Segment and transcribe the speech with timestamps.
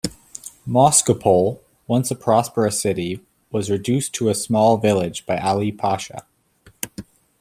[0.67, 3.19] Moscopole, once a prosperous city,
[3.51, 6.25] was reduced to a small village by Ali Pasha.